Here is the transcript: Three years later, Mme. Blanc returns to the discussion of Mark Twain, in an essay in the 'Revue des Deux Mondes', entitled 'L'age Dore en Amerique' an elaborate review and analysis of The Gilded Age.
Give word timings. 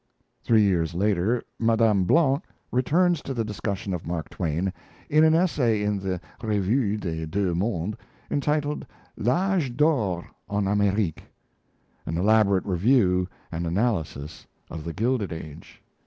Three 0.41 0.63
years 0.63 0.95
later, 0.95 1.43
Mme. 1.59 2.05
Blanc 2.05 2.41
returns 2.71 3.21
to 3.21 3.35
the 3.35 3.45
discussion 3.45 3.93
of 3.93 4.07
Mark 4.07 4.29
Twain, 4.29 4.73
in 5.11 5.23
an 5.23 5.35
essay 5.35 5.83
in 5.83 5.99
the 5.99 6.19
'Revue 6.41 6.97
des 6.97 7.27
Deux 7.27 7.53
Mondes', 7.53 7.95
entitled 8.31 8.87
'L'age 9.15 9.77
Dore 9.77 10.25
en 10.49 10.67
Amerique' 10.67 11.25
an 12.07 12.17
elaborate 12.17 12.65
review 12.65 13.27
and 13.51 13.67
analysis 13.67 14.47
of 14.71 14.83
The 14.85 14.93
Gilded 14.93 15.31
Age. 15.31 15.83